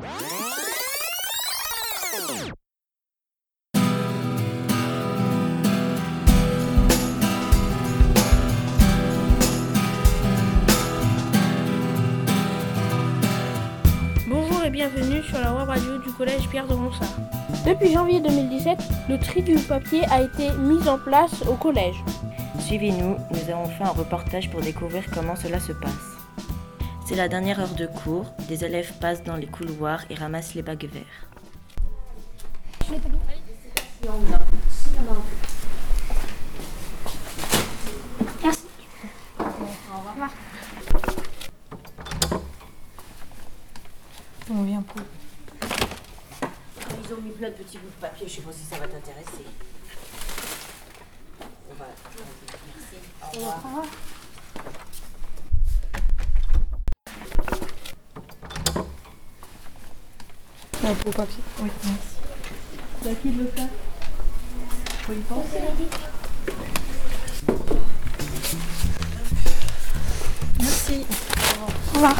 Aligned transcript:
Bonjour 0.00 0.08
et 14.64 14.70
bienvenue 14.70 15.22
sur 15.22 15.38
la 15.38 15.54
web 15.54 15.68
radio 15.68 15.98
du 15.98 16.10
collège 16.12 16.48
Pierre 16.48 16.66
de 16.66 16.72
Ronsard. 16.72 17.06
Depuis 17.66 17.92
janvier 17.92 18.20
2017, 18.20 18.78
le 19.10 19.18
tri 19.18 19.42
du 19.42 19.56
papier 19.56 20.04
a 20.10 20.22
été 20.22 20.50
mis 20.52 20.88
en 20.88 20.98
place 20.98 21.42
au 21.46 21.56
collège. 21.56 22.02
Suivez-nous, 22.58 23.16
nous 23.30 23.52
avons 23.52 23.68
fait 23.68 23.84
un 23.84 23.90
reportage 23.90 24.48
pour 24.50 24.62
découvrir 24.62 25.04
comment 25.12 25.36
cela 25.36 25.60
se 25.60 25.72
passe. 25.72 26.09
C'est 27.10 27.16
la 27.16 27.26
dernière 27.26 27.58
heure 27.58 27.74
de 27.74 27.86
cours, 27.86 28.26
des 28.46 28.64
élèves 28.64 28.92
passent 29.00 29.24
dans 29.24 29.34
les 29.34 29.48
couloirs 29.48 30.04
et 30.10 30.14
ramassent 30.14 30.54
les 30.54 30.62
bagues 30.62 30.88
verts. 30.88 31.02
On 44.48 44.62
vient 44.62 44.82
pour. 44.82 45.02
Ils 46.92 47.12
ont 47.12 47.20
mis 47.22 47.30
plein 47.32 47.48
de 47.48 47.54
petits 47.54 47.78
bouts 47.78 47.88
de 47.88 48.00
papier, 48.00 48.28
je 48.28 48.34
sais 48.36 48.42
pas 48.42 48.52
si 48.52 48.62
ça 48.62 48.78
va 48.78 48.86
t'intéresser. 48.86 49.46
On 51.40 51.74
va. 51.74 51.86
Merci. 52.76 52.98
Au 53.20 53.36
revoir. 53.36 53.84
Un 60.82 60.94
pot 60.94 61.10
papier. 61.10 61.42
Oui, 61.60 61.70
merci. 61.84 62.00
C'est 63.02 63.20
qui 63.20 63.30
de 63.30 63.42
le 63.42 63.48
faire 63.48 63.68
Faut 65.02 65.12
y 65.12 65.16
penser. 65.16 65.58
Merci. 70.58 71.04
Au 71.60 71.94
revoir. 71.94 72.16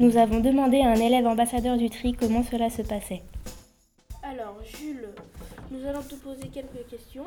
Nous 0.00 0.16
avons 0.18 0.40
demandé 0.40 0.82
à 0.82 0.90
un 0.90 0.96
élève 0.96 1.26
ambassadeur 1.26 1.78
du 1.78 1.88
tri 1.88 2.12
comment 2.12 2.42
cela 2.42 2.68
se 2.68 2.82
passait. 2.82 3.22
Alors, 4.22 4.56
Jules, 4.62 5.08
nous 5.70 5.86
allons 5.86 6.02
te 6.02 6.16
poser 6.16 6.48
quelques 6.48 6.86
questions. 6.90 7.26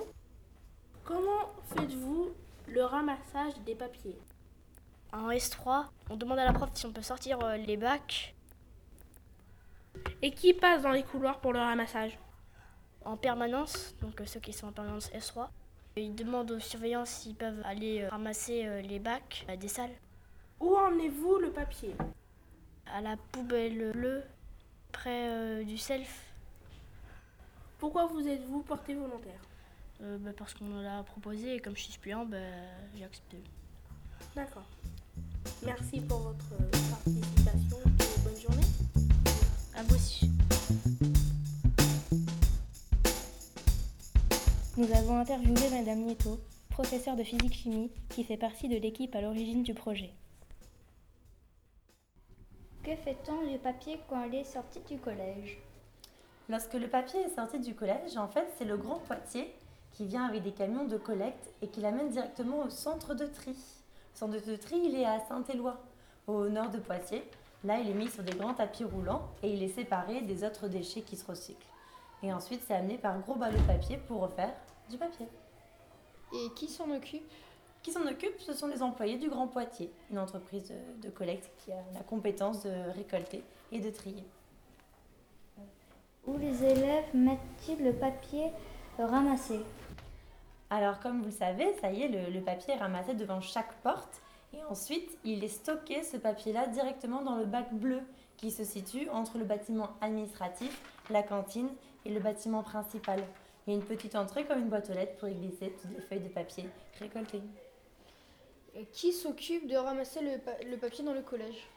Comment 1.03 1.49
faites-vous 1.75 2.29
le 2.67 2.83
ramassage 2.83 3.53
des 3.65 3.73
papiers? 3.73 4.17
En 5.11 5.29
S3, 5.31 5.85
on 6.11 6.17
demande 6.17 6.37
à 6.37 6.45
la 6.45 6.53
prof 6.53 6.69
si 6.73 6.85
on 6.85 6.91
peut 6.91 7.01
sortir 7.01 7.39
euh, 7.43 7.57
les 7.57 7.77
bacs 7.77 8.35
Et 10.21 10.31
qui 10.31 10.53
passe 10.53 10.81
dans 10.81 10.91
les 10.91 11.03
couloirs 11.03 11.39
pour 11.39 11.53
le 11.53 11.59
ramassage 11.59 12.17
en 13.05 13.15
permanence, 13.15 13.95
donc 14.01 14.19
euh, 14.19 14.25
ceux 14.25 14.39
qui 14.39 14.51
sont 14.53 14.67
en 14.67 14.71
permanence 14.71 15.09
S3. 15.11 15.47
Et 15.95 16.03
Ils 16.03 16.15
demandent 16.15 16.51
aux 16.51 16.59
surveillants 16.59 17.05
s'ils 17.05 17.35
peuvent 17.35 17.61
aller 17.63 18.01
euh, 18.01 18.09
ramasser 18.09 18.65
euh, 18.65 18.81
les 18.81 18.99
bacs 18.99 19.45
des 19.59 19.67
salles. 19.67 19.95
Où 20.59 20.75
emmenez-vous 20.75 21.37
le 21.37 21.51
papier? 21.51 21.95
À 22.93 23.01
la 23.01 23.17
poubelle 23.31 23.91
bleue, 23.91 24.23
près 24.91 25.63
du 25.65 25.77
self, 25.77 26.23
Pourquoi 27.79 28.07
vous 28.07 28.27
êtes-vous 28.27 28.63
porté 28.63 28.95
volontaire? 28.95 29.39
Euh, 30.01 30.17
bah, 30.19 30.31
parce 30.37 30.53
qu'on 30.53 30.65
me 30.65 30.83
l'a 30.83 31.03
proposé 31.03 31.55
et 31.55 31.59
comme 31.59 31.75
je 31.75 31.81
suis 31.81 31.93
suppléant, 31.93 32.25
bah, 32.25 32.37
j'ai 32.95 33.03
accepté. 33.03 33.37
D'accord. 34.35 34.67
Merci 35.63 36.01
pour 36.01 36.19
votre 36.19 36.45
participation 36.89 37.36
Nous 44.77 44.91
avons 44.95 45.17
interviewé 45.17 45.71
Madame 45.71 46.01
Nieto, 46.01 46.39
professeure 46.69 47.15
de 47.15 47.23
physique-chimie, 47.23 47.89
qui 48.09 48.23
fait 48.23 48.37
partie 48.37 48.69
de 48.69 48.77
l'équipe 48.77 49.15
à 49.15 49.21
l'origine 49.21 49.63
du 49.63 49.73
projet. 49.73 50.13
Que 52.83 52.95
fait-on 52.95 53.47
du 53.51 53.57
papier 53.57 53.99
quand 54.07 54.23
il 54.25 54.35
est 54.35 54.43
sorti 54.43 54.79
du 54.81 54.99
collège? 54.99 55.57
Lorsque 56.47 56.75
le 56.75 56.87
papier 56.87 57.21
est 57.21 57.35
sorti 57.35 57.59
du 57.59 57.73
collège, 57.73 58.17
en 58.17 58.27
fait, 58.27 58.47
c'est 58.55 58.65
le 58.65 58.77
grand 58.77 58.99
Poitiers 58.99 59.51
qui 59.93 60.05
vient 60.05 60.25
avec 60.25 60.43
des 60.43 60.51
camions 60.51 60.85
de 60.85 60.97
collecte 60.97 61.49
et 61.63 61.67
qui 61.69 61.81
l'amène 61.81 62.09
directement 62.09 62.59
au 62.59 62.69
centre 62.69 63.15
de 63.15 63.25
tri. 63.25 63.53
Le 63.53 64.19
centre 64.19 64.45
de 64.45 64.55
tri, 64.57 64.75
il 64.85 64.95
est 64.95 65.05
à 65.05 65.19
Saint-Éloi, 65.27 65.81
au 66.27 66.49
nord 66.49 66.69
de 66.69 66.77
Poitiers. 66.77 67.23
Là, 67.63 67.79
il 67.79 67.89
est 67.89 67.95
mis 67.95 68.11
sur 68.11 68.21
des 68.21 68.37
grands 68.37 68.53
tapis 68.53 68.83
roulants 68.83 69.27
et 69.41 69.51
il 69.51 69.63
est 69.63 69.73
séparé 69.73 70.21
des 70.21 70.43
autres 70.43 70.67
déchets 70.67 71.01
qui 71.01 71.17
se 71.17 71.25
recyclent. 71.25 71.65
Et 72.23 72.33
ensuite, 72.33 72.61
c'est 72.67 72.73
amené 72.73 72.97
par 72.97 73.19
gros 73.19 73.35
ballots 73.35 73.57
de 73.57 73.63
papier 73.63 73.97
pour 73.97 74.21
refaire 74.21 74.53
du 74.89 74.97
papier. 74.97 75.27
Et 76.33 76.49
qui 76.55 76.67
s'en 76.67 76.89
occupe? 76.91 77.29
Qui 77.83 77.91
s'en 77.91 78.05
occupe 78.07 78.39
Ce 78.39 78.53
sont 78.53 78.67
les 78.67 78.81
employés 78.81 79.17
du 79.17 79.29
Grand 79.29 79.47
Poitiers, 79.47 79.91
une 80.11 80.19
entreprise 80.19 80.67
de, 80.69 81.07
de 81.07 81.09
collecte 81.09 81.49
qui 81.59 81.71
a 81.71 81.81
la 81.93 82.01
compétence 82.01 82.63
de 82.63 82.89
récolter 82.95 83.43
et 83.71 83.79
de 83.79 83.89
trier. 83.89 84.25
Où 86.25 86.37
les 86.37 86.63
élèves 86.63 87.05
mettent-ils 87.13 87.81
le 87.83 87.93
papier 87.93 88.51
ramassé? 88.99 89.61
Alors, 90.69 90.99
comme 90.99 91.19
vous 91.19 91.27
le 91.27 91.31
savez, 91.31 91.73
ça 91.79 91.91
y 91.91 92.01
est, 92.01 92.09
le, 92.09 92.29
le 92.29 92.41
papier 92.41 92.73
est 92.73 92.77
ramassé 92.77 93.13
devant 93.13 93.39
chaque 93.39 93.73
porte. 93.83 94.21
Et 94.53 94.61
ensuite, 94.69 95.17
il 95.23 95.43
est 95.43 95.49
stocké, 95.49 96.03
ce 96.03 96.17
papier-là, 96.17 96.67
directement 96.67 97.21
dans 97.21 97.35
le 97.35 97.45
bac 97.45 97.73
bleu 97.73 98.01
qui 98.35 98.51
se 98.51 98.65
situe 98.65 99.09
entre 99.09 99.37
le 99.37 99.45
bâtiment 99.45 99.89
administratif, 100.01 100.81
la 101.09 101.23
cantine 101.23 101.69
et 102.07 102.11
le 102.11 102.19
bâtiment 102.19 102.63
principal. 102.63 103.19
Il 103.65 103.73
y 103.73 103.75
a 103.75 103.79
une 103.79 103.85
petite 103.85 104.15
entrée 104.15 104.45
comme 104.45 104.59
une 104.59 104.69
boîte 104.69 104.89
aux 104.89 104.93
lettres 104.93 105.17
pour 105.17 105.27
y 105.27 105.33
glisser 105.35 105.75
toutes 105.81 105.91
les 105.93 106.01
feuilles 106.01 106.21
de 106.21 106.29
papier 106.29 106.69
récoltées. 106.99 107.41
Et 108.75 108.85
Qui 108.85 109.11
s'occupe 109.11 109.67
de 109.67 109.75
ramasser 109.75 110.21
le, 110.21 110.37
pa- 110.39 110.63
le 110.65 110.77
papier 110.77 111.03
dans 111.03 111.13
le 111.13 111.21
collège? 111.21 111.67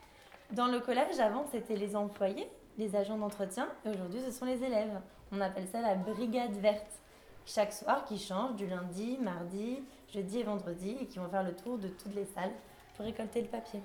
Dans 0.53 0.67
le 0.69 0.81
collège, 0.81 1.19
avant, 1.19 1.45
c'était 1.51 1.77
les 1.77 1.97
employés, 1.97 2.49
les 2.79 2.95
agents 2.95 3.19
d'entretien, 3.19 3.69
et 3.85 3.89
aujourd'hui, 3.91 4.21
ce 4.25 4.31
sont 4.31 4.45
les 4.45 4.63
élèves. 4.63 5.01
On 5.33 5.41
appelle 5.41 5.67
ça 5.67 5.81
la 5.81 5.95
brigade 5.97 6.53
verte. 6.57 7.01
Chaque 7.47 7.73
soir, 7.73 8.05
qui 8.05 8.19
change 8.19 8.55
du 8.57 8.67
lundi, 8.67 9.19
mardi, 9.21 9.83
jeudi 10.13 10.41
et 10.41 10.43
vendredi, 10.45 10.97
et 11.01 11.07
qui 11.07 11.19
vont 11.19 11.29
faire 11.29 11.43
le 11.43 11.55
tour 11.55 11.79
de 11.79 11.89
toutes 11.89 12.15
les 12.15 12.25
salles 12.27 12.53
pour 12.95 13.05
récolter 13.05 13.43
le 13.43 13.49
papier. 13.49 13.81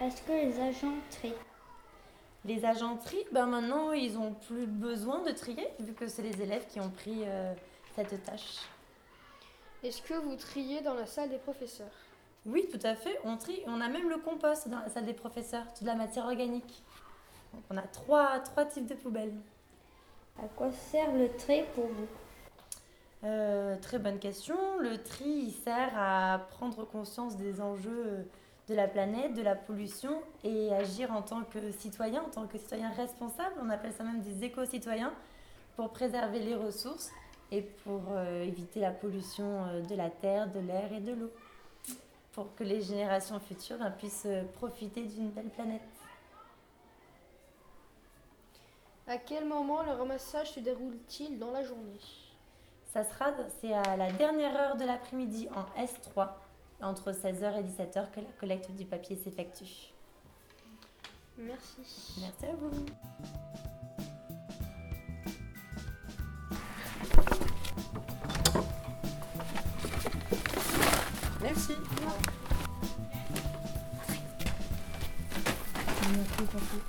Est-ce 0.00 0.22
que 0.22 0.32
les 0.32 0.58
agents 0.60 0.94
trient 1.10 1.34
Les 2.44 2.64
agents 2.64 2.96
trient, 2.96 3.24
ben 3.30 3.46
maintenant, 3.46 3.92
ils 3.92 4.14
n'ont 4.14 4.34
plus 4.34 4.66
besoin 4.66 5.22
de 5.22 5.30
trier, 5.30 5.68
vu 5.78 5.92
que 5.92 6.08
c'est 6.08 6.22
les 6.22 6.42
élèves 6.42 6.66
qui 6.66 6.80
ont 6.80 6.90
pris 6.90 7.22
euh, 7.24 7.54
cette 7.94 8.24
tâche. 8.24 8.58
Est-ce 9.84 10.02
que 10.02 10.14
vous 10.14 10.34
triez 10.34 10.80
dans 10.80 10.94
la 10.94 11.06
salle 11.06 11.28
des 11.28 11.38
professeurs? 11.38 11.92
Oui, 12.44 12.68
tout 12.70 12.84
à 12.84 12.96
fait, 12.96 13.18
on 13.24 13.36
trie. 13.36 13.62
On 13.66 13.80
a 13.80 13.88
même 13.88 14.08
le 14.08 14.18
compost 14.18 14.68
dans 14.68 14.80
la 14.80 14.88
salle 14.88 15.06
des 15.06 15.12
professeurs, 15.12 15.64
toute 15.72 15.86
la 15.86 15.94
matière 15.94 16.24
organique. 16.24 16.82
Donc, 17.52 17.62
on 17.70 17.76
a 17.76 17.82
trois, 17.82 18.40
trois 18.40 18.64
types 18.64 18.86
de 18.86 18.94
poubelles. 18.94 19.34
À 20.42 20.48
quoi 20.48 20.72
sert 20.72 21.12
le 21.12 21.28
tri 21.36 21.62
pour 21.74 21.86
vous? 21.86 22.08
Euh, 23.24 23.76
très 23.76 24.00
bonne 24.00 24.18
question. 24.18 24.56
Le 24.80 25.00
tri, 25.00 25.28
il 25.28 25.52
sert 25.52 25.92
à 25.96 26.40
prendre 26.50 26.84
conscience 26.84 27.36
des 27.36 27.60
enjeux 27.60 28.26
de 28.68 28.74
la 28.74 28.86
planète, 28.86 29.34
de 29.34 29.42
la 29.42 29.54
pollution 29.56 30.22
et 30.44 30.72
agir 30.72 31.10
en 31.12 31.22
tant 31.22 31.42
que 31.42 31.72
citoyen, 31.72 32.22
en 32.22 32.30
tant 32.30 32.46
que 32.46 32.58
citoyen 32.58 32.90
responsable. 32.90 33.54
On 33.60 33.70
appelle 33.70 33.92
ça 33.92 34.04
même 34.04 34.20
des 34.20 34.44
éco-citoyens 34.44 35.12
pour 35.76 35.90
préserver 35.90 36.40
les 36.40 36.54
ressources 36.54 37.10
et 37.50 37.62
pour 37.62 38.02
euh, 38.10 38.44
éviter 38.44 38.80
la 38.80 38.92
pollution 38.92 39.64
euh, 39.66 39.82
de 39.82 39.94
la 39.94 40.10
terre, 40.10 40.50
de 40.50 40.60
l'air 40.60 40.92
et 40.92 41.00
de 41.00 41.12
l'eau. 41.12 41.30
Pour 42.32 42.54
que 42.54 42.64
les 42.64 42.80
générations 42.80 43.38
futures 43.40 43.78
ben, 43.78 43.90
puissent 43.90 44.26
euh, 44.26 44.44
profiter 44.54 45.02
d'une 45.02 45.28
belle 45.30 45.50
planète. 45.50 45.82
À 49.06 49.18
quel 49.18 49.44
moment 49.44 49.82
le 49.82 49.92
ramassage 49.92 50.52
se 50.52 50.60
déroule-t-il 50.60 51.38
dans 51.38 51.50
la 51.50 51.62
journée? 51.62 52.00
Ça 52.92 53.04
sera, 53.04 53.32
c'est 53.60 53.72
à 53.72 53.96
la 53.96 54.12
dernière 54.12 54.56
heure 54.56 54.76
de 54.76 54.84
l'après-midi 54.84 55.48
en 55.54 55.82
S3, 55.82 56.28
entre 56.82 57.12
16h 57.12 57.58
et 57.58 57.62
17h 57.62 58.10
que 58.10 58.20
la 58.20 58.32
collecte 58.38 58.70
du 58.72 58.84
papier 58.84 59.16
s'effectue. 59.16 59.92
Merci. 61.38 62.20
Merci 62.20 62.46
à 62.46 62.54
vous. 62.56 62.70
Merci. 71.40 71.72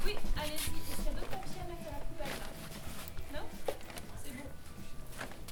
Oui, 0.05 0.15
allez-y. 0.35 0.53
Est-ce 0.53 0.95
qu'il 0.97 1.05
y 1.05 1.09
a 1.09 1.13
d'autres 1.13 1.29
papiers 1.29 1.61
à 1.61 1.65
mettre 1.69 1.87
à 1.87 1.91
la 1.91 1.99
poubelle 2.05 2.37
là? 3.31 3.39
Non? 3.39 3.45
C'est 4.23 4.33
bon. 4.35 4.47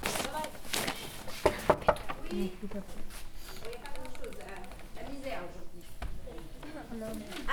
Ça 0.04 0.30
va 0.30 0.42
Oui. 2.32 2.52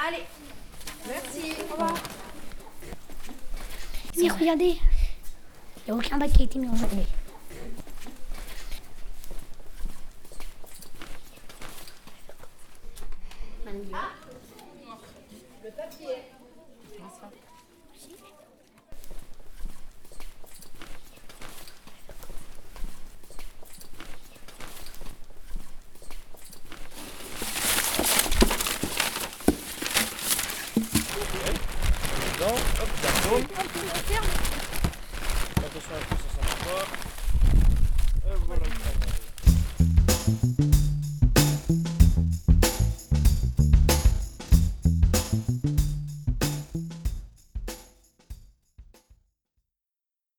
Allez. 0.07 0.23
Merci. 1.07 1.53
Au 1.69 1.73
revoir. 1.73 1.93
Mais 4.17 4.29
regardez, 4.29 4.77
il 5.77 5.83
n'y 5.85 5.91
a 5.91 5.95
aucun 5.95 6.17
bac 6.17 6.31
qui 6.31 6.41
a 6.41 6.45
été 6.45 6.59
mis 6.59 6.67
en 6.67 6.75
journée. 6.75 7.07
Dedans, 32.39 32.55
hop, 32.55 32.89
ça. 33.01 33.09
Attention 35.57 35.91
à 35.91 35.99
la 35.99 36.05
puissance 36.05 36.37
encore. 36.39 37.08